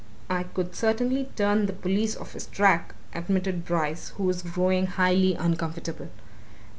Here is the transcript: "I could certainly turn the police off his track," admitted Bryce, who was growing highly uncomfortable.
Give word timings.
"I 0.31 0.45
could 0.45 0.73
certainly 0.75 1.29
turn 1.35 1.67
the 1.67 1.73
police 1.73 2.17
off 2.17 2.33
his 2.33 2.47
track," 2.47 2.95
admitted 3.13 3.63
Bryce, 3.65 4.09
who 4.17 4.23
was 4.23 4.41
growing 4.41 4.87
highly 4.87 5.35
uncomfortable. 5.35 6.09